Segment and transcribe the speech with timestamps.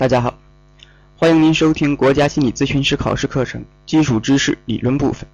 [0.00, 0.38] 大家好，
[1.18, 5.28] 欢迎您收听国家心理咨询师考试课程基础知识理论部分。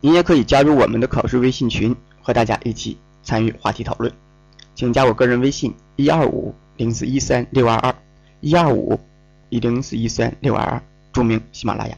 [0.00, 4.10] 您也可以加入我们的考试微信群，和大家一起参与话题讨论。
[4.74, 7.94] 请加我个人微信：一二五零四一三六二二
[8.40, 8.98] 一二五
[9.50, 10.82] 一零四一三六二二，
[11.12, 11.94] 注明喜马拉雅。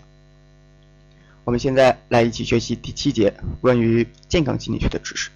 [1.44, 5.30] 我们现在来一起学习第七节关于健康心理学的知识。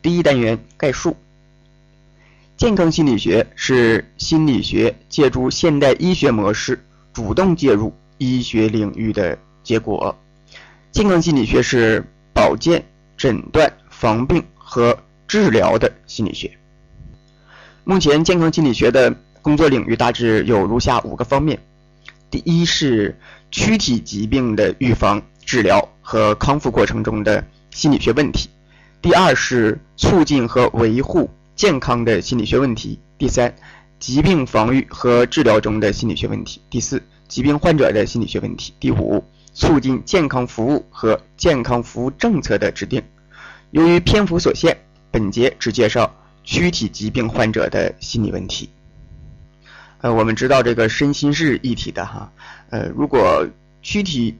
[0.00, 1.16] 第一单元概述。
[2.58, 10.12] 健康心理学是心理学借助现代医学模式主动介入医学领域的结果。
[10.90, 12.84] 健康心理学是保健、
[13.16, 14.98] 诊断、防病和
[15.28, 16.50] 治疗的心理学。
[17.84, 21.56] 目前，健康心理学的工作领域大致有如下五个方面：
[22.28, 23.16] 第一是
[23.52, 28.48] 躯体疾病的预防、治疗和康复过程中的心理学问题；
[29.00, 31.30] 第二是促进和维护。
[31.58, 33.00] 健康的心理学问题。
[33.18, 33.52] 第三，
[33.98, 36.62] 疾病防御和治疗中的心理学问题。
[36.70, 38.72] 第四，疾病患者的心理学问题。
[38.78, 43.02] 第五，促进健康服务和健康服务政策的制定。
[43.72, 44.78] 由于篇幅所限，
[45.10, 46.14] 本节只介绍
[46.44, 48.70] 躯体疾病患者的心理问题。
[50.00, 52.32] 呃，我们知道这个身心是一体的哈。
[52.70, 53.44] 呃，如果
[53.82, 54.38] 躯体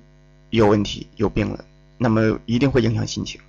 [0.50, 1.64] 有问题、有病了，
[1.96, 3.40] 那么一定会影响心情，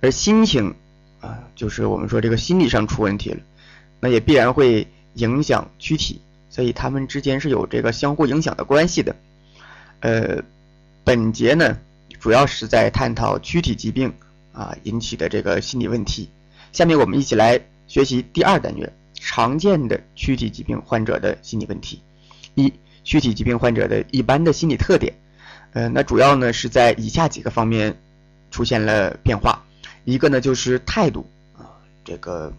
[0.00, 0.74] 而心情。
[1.22, 3.40] 啊，就是我们说这个心理上出问题了，
[4.00, 6.20] 那也必然会影响躯体，
[6.50, 9.14] 所以他们之间是有这个相互影响的关系的。
[10.00, 10.42] 呃，
[11.04, 11.78] 本节呢
[12.18, 14.12] 主要是在探讨躯体疾病
[14.52, 16.28] 啊引起的这个心理问题。
[16.72, 22.02] 下面我们一起来学习第二单元常见的躯体疾病患者的心理问题。
[22.56, 22.72] 一、
[23.04, 25.14] 躯体疾病患者的一般的心理特点。
[25.72, 27.96] 呃，那主要呢是在以下几个方面
[28.50, 29.64] 出现了变化。
[30.04, 32.52] 一个呢就是态度啊，这个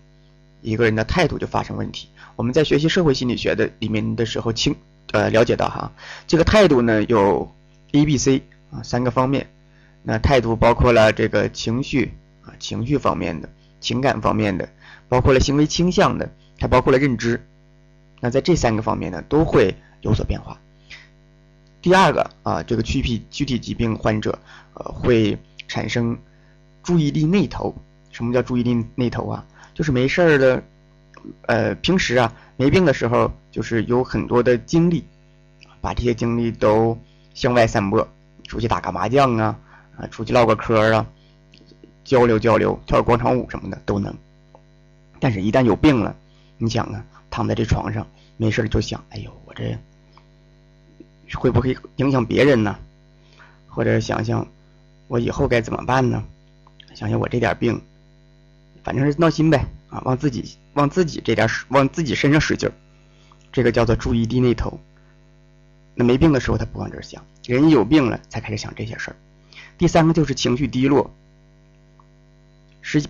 [0.62, 2.08] 一个人的态度就发生问题。
[2.36, 4.76] 我们在学习社会心理学的里面的时候，清
[5.12, 5.92] 呃了解到哈，
[6.26, 7.54] 这个态度呢有
[7.92, 9.50] A、B、C 啊三个方面。
[10.04, 13.50] 那态度包括了这个情绪啊情绪方面的、
[13.80, 14.70] 情感方面的，
[15.10, 17.46] 包括了行为倾向的，还包括了认知。
[18.20, 20.60] 那在这三个方面呢都会有所变化。
[21.82, 24.40] 第二个啊，这个躯体躯体疾病患者
[24.76, 25.38] 呃会
[25.68, 26.18] 产生。
[26.84, 27.74] 注意力内投，
[28.12, 29.46] 什么叫注意力内投啊？
[29.74, 30.64] 就是没事儿的，
[31.48, 35.04] 呃，平时啊没病的时候，就是有很多的精力，
[35.82, 36.98] 把这些精力都
[37.34, 38.08] 向外散播，
[38.48, 39.58] 出去打个麻将啊，
[39.98, 41.06] 啊，出去唠个嗑啊，
[42.04, 44.14] 交流交流，跳个广场舞什么的都能。
[45.20, 46.16] 但是，一旦有病了，
[46.58, 48.06] 你想啊，躺在这床上
[48.38, 49.78] 没事就想，哎呦，我这
[51.34, 52.78] 会不会影响别人呢？
[53.68, 54.46] 或者想想
[55.08, 56.24] 我以后该怎么办呢？
[56.94, 57.82] 想想我这点病，
[58.84, 62.74] 反正是闹心呗啊，往自己往自己这点使往自己身上使劲儿，
[63.52, 64.80] 这个叫做注意力那头。
[65.96, 69.16] 那没病的时候他不往这儿想，人有病了才开始想这些事儿。
[69.78, 71.14] 第三个就是情绪低落，
[72.82, 73.04] 时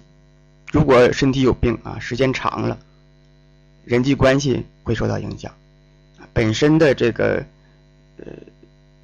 [0.72, 2.78] 如果身体有病啊，时间长了，
[3.86, 5.54] 人际关系会受到影响，
[6.34, 7.46] 本身的这个
[8.18, 8.26] 呃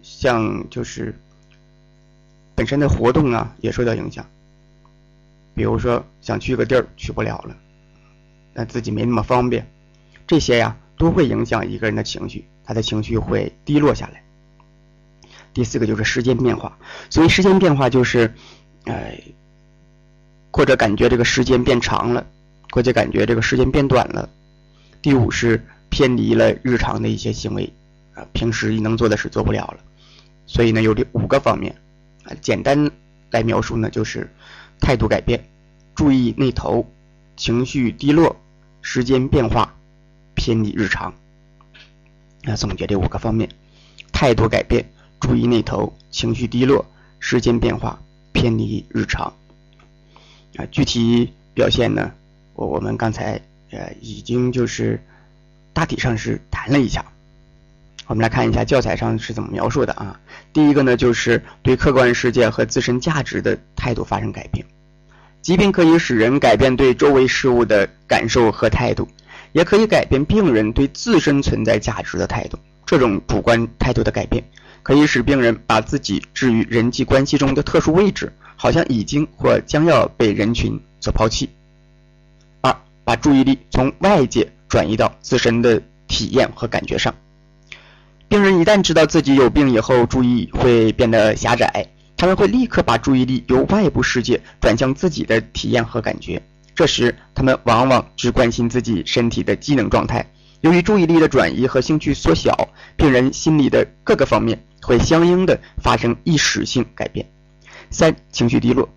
[0.03, 1.15] 像就是
[2.55, 4.25] 本身的活动啊也受到影响。
[5.59, 7.53] 比如说想去个地儿去不了了，
[8.53, 9.69] 那自己没那么方便，
[10.25, 14.23] 这些呀都会影响一个人的情绪，他的情绪会低落下来。
[15.53, 16.77] 第四个就是时间变化，
[17.09, 18.33] 所以时间变化就是，
[18.85, 19.21] 哎，
[20.49, 22.25] 或者感觉这个时间变长了，
[22.71, 24.29] 或者感觉这个时间变短了。
[25.01, 27.69] 第五是偏离了日常的一些行为，
[28.13, 29.79] 啊，平时能做的事做不了了。
[30.45, 31.75] 所以呢，有这五个方面，
[32.23, 32.89] 啊，简单
[33.29, 34.33] 来描述呢就是。
[34.79, 35.45] 态度改变，
[35.95, 36.85] 注意内投，
[37.35, 38.35] 情绪低落，
[38.81, 39.75] 时间变化，
[40.35, 41.13] 偏离日常。
[42.43, 43.49] 那总结这五个方面：
[44.11, 44.89] 态度改变，
[45.19, 46.85] 注意内投，情绪低落，
[47.19, 48.01] 时间变化，
[48.31, 49.33] 偏离日常。
[50.55, 52.11] 啊，具体表现呢，
[52.53, 53.41] 我我们刚才
[53.71, 55.03] 呃已经就是
[55.73, 57.05] 大体上是谈了一下。
[58.07, 60.19] 我们来看一下教材上是怎么描述的啊。
[60.51, 64.65] 第一个呢，就是对客观世界和自身价值的态度发生改变。
[65.41, 69.07] 疾病可以使人改变对周围事物的感受和态度，
[69.53, 72.59] 也可以改变病人对自身存在价值的态度。
[72.85, 74.43] 这种主观态度的改变，
[74.83, 81.49] 可以使病人把自己置于人际关系中的特殊位置，好像已经或将要被人群所抛弃。
[82.61, 87.13] 二，把注意力从外界转移到自身的体验和感觉上。
[88.27, 91.87] 病人一旦知道自己有病以后，注意会变得狭窄，
[92.19, 96.41] 他们会立刻把注意力由外部世界转向自己的体验和感觉。
[96.75, 100.29] 这时，他们往往只关心自己身体的机能状态，
[100.59, 102.67] 由于注意力的转移和兴趣缩小，
[102.97, 107.25] 病人心理的各个方面会相应的发生意识性改变。
[107.89, 108.89] 三、情绪低落。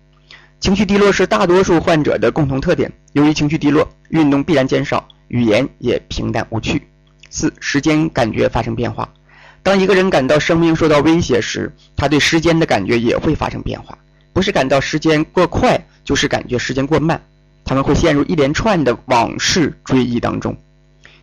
[0.59, 2.91] 情绪低落是大多数患者的共同特点。
[3.13, 6.89] 由于情绪低落，运动必然减少，语言也平淡无趣。
[7.29, 9.07] 四、时间感觉发生变化。
[9.63, 13.97] 当一个人感到生命受到威胁时，他对时间的感觉也会发生变化，
[14.33, 17.21] 不是感到时间过快，就是感觉时间过慢。
[17.63, 20.57] 他们会陷入一连串的往事追忆当中。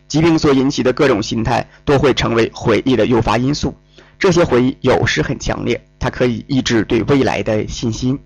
[0.07, 3.75] 疾病所引起的各种心态都会成为回忆的诱发因素。
[4.17, 8.19] 这些回忆有时很强烈，它可以抑制对未来的信心。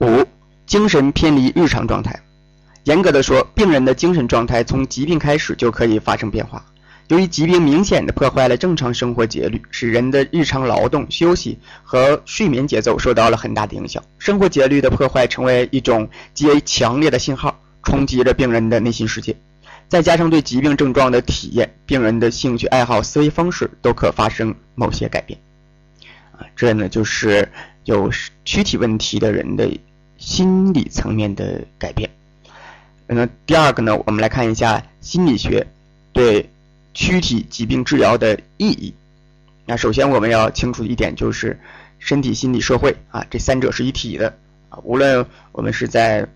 [0.00, 0.24] 五、
[0.64, 2.22] 精神偏离日常状态。
[2.84, 6.64] 严格的说，病人的精神状态从疾病开始就可以发生变化。
[7.08, 14.02] 由于疾病明显的破坏了正常生活节律，使人的日常劳动、休息和睡眠节奏受到了很大的影响。
[14.18, 19.36] 生活节律的破坏成为一种极为强烈的信号，冲击着病人的内心世界。
[19.88, 25.38] 再加上对疾病症状的体验，病人的兴趣爱好、思维方式都可发生某些改变。
[26.32, 27.48] 啊，这呢就是
[27.84, 28.10] 有
[28.44, 29.70] 躯体问题的人的。
[30.18, 32.08] 心理层面的改变。
[33.08, 35.66] 那第二个呢，我们来看一下心理学
[36.12, 36.48] 对
[36.94, 38.94] 躯体疾病治疗的意义。
[39.64, 41.58] 那首先我们要清楚一点，就是
[41.98, 44.36] 身体、心理、社会啊，这三者是一体的
[44.68, 44.78] 啊。
[44.82, 46.26] 无论我们是在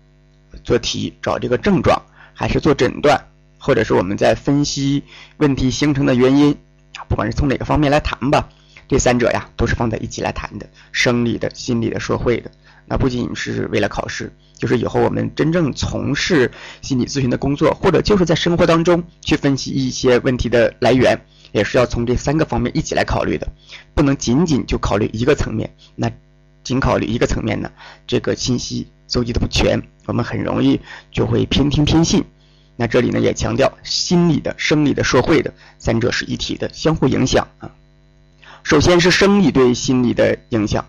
[0.63, 2.01] 做题找这个症状，
[2.33, 3.21] 还是做诊断，
[3.59, 5.03] 或者是我们在分析
[5.37, 6.51] 问题形成的原因
[6.95, 8.47] 啊，不管是从哪个方面来谈吧，
[8.87, 12.49] 这三者呀都是放在一起来谈的：生理的、心理的、社会的。
[12.85, 16.49] 那不仅是为了考试，就是以后我们真正从事
[16.81, 21.19] 心理咨询的工作，或者就是在生活当中去分析一些问题的来源，
[21.51, 23.45] 也是要从这三个方面一起来考虑的，
[23.93, 25.75] 不能仅仅就考虑一个层面。
[25.95, 26.09] 那
[26.63, 27.69] 仅考虑一个层面呢，
[28.07, 30.79] 这个信息搜集的不全，我们很容易
[31.11, 32.23] 就会偏听偏信。
[32.77, 37.69] 那这里呢也强调，心理的、生理的、社会的三者是一体的，相互影响啊。
[38.67, 40.83] 首先是生理对心理的影响。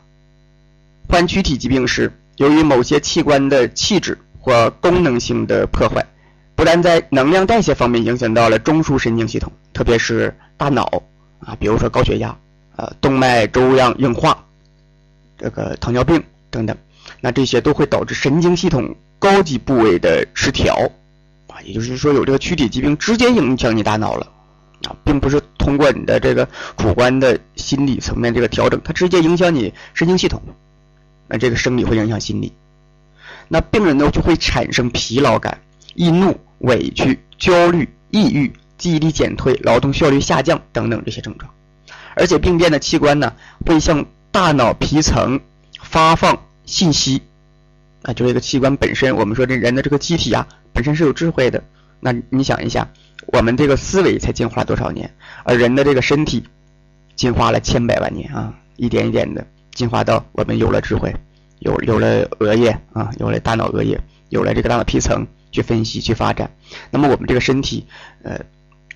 [1.09, 6.05] 患躯体疾病时，由于某些器官的气质或功能性的破坏，
[6.57, 11.05] 不但在能量代谢方面影响到了中枢神经系统，特别是大脑
[11.39, 12.37] 啊，比如说高血压、
[12.75, 14.45] 呃动脉粥样硬化、
[15.39, 16.21] 这个糖尿病
[16.51, 16.77] 等等，
[17.21, 20.75] 那这些都会导致神经系统高级部位的失调
[21.47, 24.27] 啊，也就是说有这个躯体疾病直接影响你大脑了
[24.85, 30.41] 啊，并不是通过你的这个主观的心理层面这个调整，它直接影响你神经系统。
[31.27, 32.53] 那这个生理会影响心理，
[33.49, 35.61] 那病人呢就会产生疲劳感、
[35.95, 41.53] 易怒、委屈、焦虑、抑郁、记忆力减退、劳动效率下降等等这些症状，
[42.17, 43.35] 而且病变的器官呢
[43.67, 45.39] 会向大脑皮层
[45.83, 47.21] 发放信息，
[48.03, 51.63] 啊，就这个器官本身，我们说这人的这个机体啊本身是有智慧的，
[52.01, 52.89] 那你想一下，
[53.33, 55.15] 我们这个思维才进化多少年，
[55.45, 56.45] 而人的这个身体
[57.15, 59.47] 进化了千百万年啊，一点一点的。
[59.75, 61.15] 进化到我们有了智慧，
[61.61, 66.51] 有有了额叶啊，有了大脑额叶，有了这个大脑皮层去分析去发展。
[66.91, 67.87] 那么我们这个身体，
[68.25, 68.41] 呃，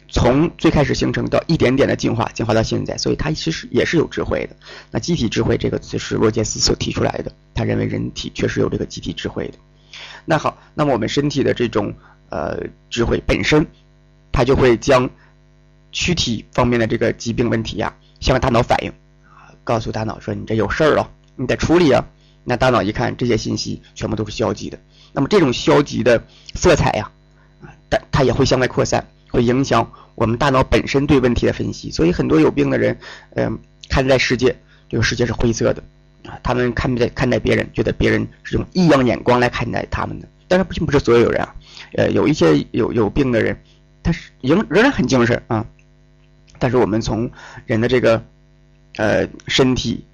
[0.09, 4.57] 从最开始形成到一点点的进化，进化到现在，所以它其实也是有智慧的。
[4.91, 9.59] 那集体智慧这个词是罗杰斯所提出来的，他认为人体确实有这个集体智慧的。
[10.25, 11.95] 那好，那么我们身体的这种
[12.29, 12.59] 呃
[12.91, 13.65] 智慧本身，
[14.33, 15.09] 它就会将
[15.93, 18.93] 躯体方面的这个疾病问题呀向大脑反映。
[19.65, 22.05] 告诉大脑说你这有事儿了，你得处理啊。
[22.45, 24.77] 那大脑一看这些信息全部都是消极的，
[25.13, 27.09] 那么这种消极的色彩呀，
[27.61, 31.93] 啊，但它也会向外扩散，会影响我们大脑本身对问题的分析。
[31.93, 32.99] 所以很多有病的人，
[33.37, 33.57] 嗯，
[33.89, 34.57] 看待世界
[34.89, 35.81] 这个世界是灰色的
[36.25, 40.27] 啊，他们看待看待别人，觉得别人是用异样眼光来看待他们的。
[40.49, 41.55] 但是并不是所有人啊，
[41.95, 43.57] 呃，有一些有有病的人，
[44.03, 45.67] 他是仍仍然很精神啊。
[46.59, 47.31] 但是我们从
[47.67, 48.23] 人的这个。
[48.99, 50.05] 呃，身体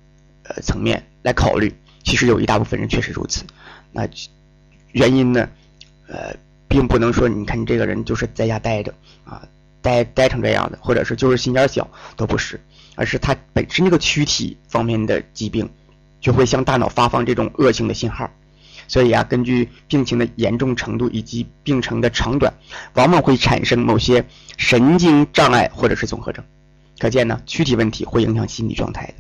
[0.44, 3.42] 呃层面来考虑，其实有一大部分人确实如此。
[3.90, 4.08] 那
[4.92, 5.48] 原因呢？
[6.06, 6.32] 呃，
[6.68, 9.42] 并不能说你看你这个人就是在家待着啊，
[9.82, 12.60] 待待成这样的，或者是就是心眼小，都不是，
[12.94, 15.68] 而是他本身这个躯体方面的疾病，
[16.20, 18.30] 就会向大脑发放这种恶性的信号。
[18.88, 22.52] 所以啊，根据病情的严重程度以及病程的长短，
[22.94, 24.24] 往往会产生某些
[24.56, 26.44] 神经障碍或者是综合症。
[26.98, 29.14] 可见呢，躯体问题会影响心理状态的，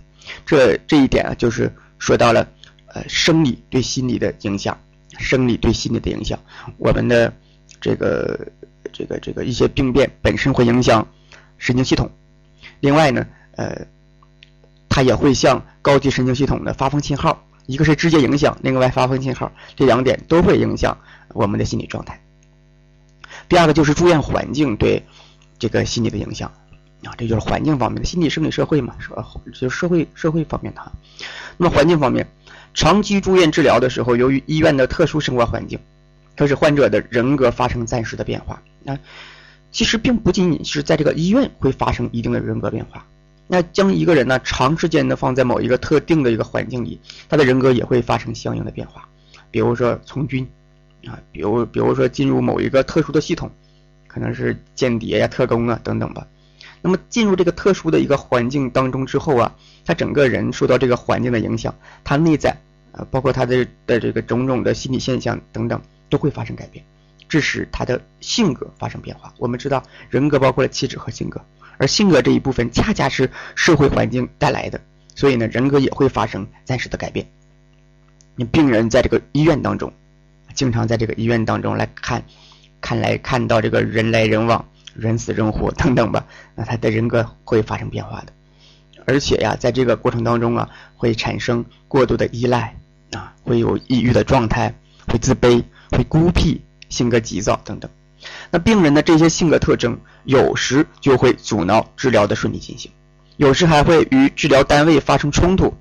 [0.44, 2.48] 这这一点啊，就是说到了，
[2.86, 4.76] 呃，生理对心理的影响，
[5.16, 6.36] 生理对心理的影响，
[6.78, 7.32] 我们的
[7.80, 8.48] 这个
[8.92, 11.06] 这个这个一些病变本身会影响
[11.58, 12.10] 神经系统，
[12.80, 13.86] 另外呢，呃，
[14.88, 20.98] 它也会向高级神经系统的发放信号，一个是直接影响，另外发放信号，这两点都会影响
[21.34, 22.20] 我们的心理状态。
[23.48, 25.04] 第二个就是住院环境对。
[25.60, 26.52] 这个心理的影响
[27.02, 29.26] 啊，这就是环境方面的心理、生理、社会嘛，是吧？
[29.52, 30.92] 就社会社会方面的。
[31.56, 32.28] 那么环境方面，
[32.74, 35.80] 长期住院治疗的时候，由于医院的特殊生活环境，
[36.36, 38.62] 可使患者的人格发生暂时的变化。
[38.84, 38.96] 那
[39.72, 43.04] 其实并不仅仅是在这个医院会发生一定的人格变化。
[43.50, 49.08] 那将一个人呢长时间的放在某一个特定的一个环境里，他的人格也会发生相应的变化。
[49.50, 50.46] 比如说从军
[51.06, 53.50] 啊，比如比如说进入某一个特殊的系统，
[54.06, 56.26] 可能是间谍呀、特工啊等等吧。
[56.82, 61.74] 那么进入这个特殊的一个环境当中之后啊，他整个人受到这个环境的影响，
[62.04, 62.54] 他内在
[62.92, 66.84] 啊，包括他的的这个种种的心理现象等等，都会发生改变，
[67.28, 69.32] 致使他的性格发生变化。
[69.38, 71.40] 我们知道，人格包括了气质和性格。
[71.78, 74.80] 而性格这一部分恰恰是社会环境带来的，
[75.14, 77.26] 所以呢，人格也会发生暂时的改变。
[78.36, 79.92] 你病人在这个医院当中，
[80.54, 82.22] 经常在这个医院当中来看，
[82.80, 88.32] 看来看到这个人来人往、人死人活等等吧，那他的人格会发生变化的。
[89.06, 92.76] 而且呀，在这个过程当中啊，会产生过度的依赖
[93.12, 94.74] 啊，会有抑郁的状态，
[95.06, 97.90] 会自卑，会孤僻，性格急躁等等。
[98.50, 102.90] 那病人的这些性格特征，有时就会阻挠治疗的顺利进行，
[103.36, 105.74] 有时还会与治疗单位发生冲突。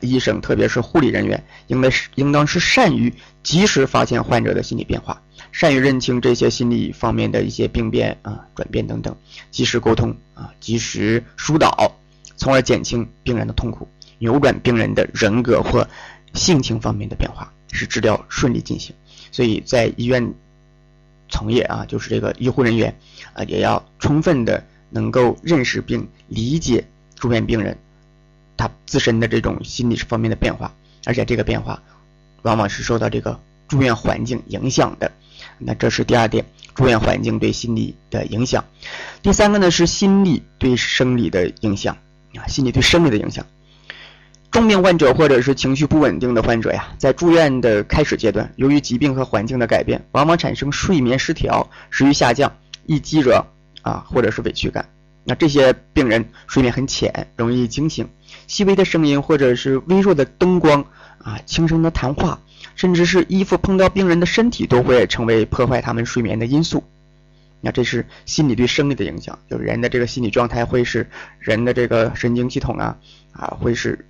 [0.00, 5.20] 医生，特别是护理人员，应该是应当是善于及时发现患者的心理变化，
[5.50, 9.16] 善于认清这些心理方面的一些病变啊、转变等等，
[9.50, 11.92] 及时沟通啊，及时疏导，
[12.36, 15.88] 从而减轻病人的痛苦，扭转病人的人格或
[16.34, 18.94] 性情方面的变化，使治疗顺利进行。
[19.32, 20.32] 所以在医院。
[21.30, 22.94] 从业啊，就是这个医护人员，
[23.32, 26.84] 啊，也要充分的能够认识并理解
[27.14, 27.78] 住院病人
[28.56, 30.74] 他自身的这种心理方面的变化，
[31.06, 31.82] 而且这个变化
[32.42, 35.10] 往往是受到这个住院环境影响的。
[35.58, 36.44] 那这是第二点，
[36.74, 38.64] 住院环境对心理的影响。
[39.22, 41.96] 第三个呢是心理对生理的影响
[42.34, 43.46] 啊，心理对生理的影响。
[44.50, 52.52] 重病患者或者是情绪不稳定的患者呀，在住院的开始阶段，由于疾病和环境的改变，往往产生睡眠失调、食欲下降、
[52.84, 53.46] 易激惹
[53.82, 54.88] 啊，或者是委屈感。
[55.22, 58.08] 那这些病人睡眠很浅，容易惊醒，
[58.48, 60.84] 细微的声音或者是微弱的灯光
[61.18, 62.40] 啊，轻声的谈话，
[62.74, 66.82] 甚至是衣服碰到病人的身体，都会成为破坏他们睡眠的因素。
[67.60, 72.96] 那这是心理对生理的影响，就是人的这个心理状态会使人的这个神经系统啊
[73.30, 74.06] 啊会使。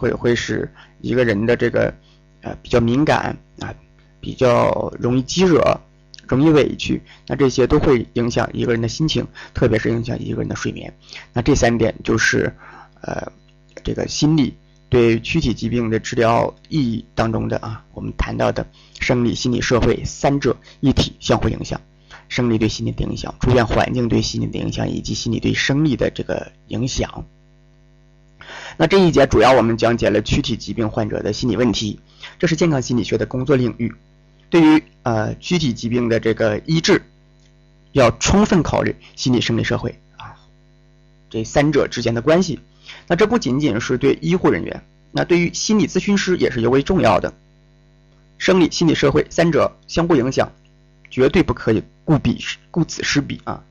[0.00, 0.66] 会会使
[1.02, 1.92] 一个人的这个，
[2.40, 3.74] 呃，比较敏感啊，
[4.18, 5.78] 比较容易激惹，
[6.26, 10.90] 容易委屈，那这些都会影响一个人的心情，特别是影响一个人的睡眠。
[11.34, 12.50] 那这三点就是，
[13.02, 13.30] 呃，
[13.84, 14.54] 这个心理
[14.88, 18.66] 对躯体疾病的治疗意义当中的啊，我们谈到的
[19.00, 21.78] 生理、心理、社会三者一体相互影响，
[22.28, 27.26] 生理对心理的影响，住院环境对心理的影响，以及心理对生理的这个影响。
[28.80, 32.00] 那这一节主要我们讲解了躯体疾病患者的心理问题，
[32.38, 33.92] 这是健康心理学的工作领域。
[34.48, 37.02] 对于呃躯体疾病的这个医治，
[37.92, 40.32] 要充分考虑心理、生理、社会啊
[41.28, 42.58] 这三者之间的关系。
[43.06, 44.82] 那这不仅仅是对医护人员，
[45.12, 47.34] 那对于心理咨询师也是尤为重要的。
[48.38, 50.50] 生理、心理、社会三者相互影响，
[51.10, 53.62] 绝对不可以顾彼顾此失彼啊。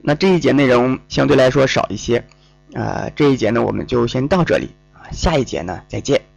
[0.00, 2.26] 那这一节内容相对来说少一些。
[2.72, 6.33] 啊，这一节呢，我们就先到这里啊，下一节呢，再见。